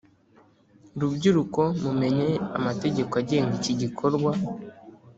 [0.99, 4.31] Rubyiruko mumenya amategeko agenga iki gikorwa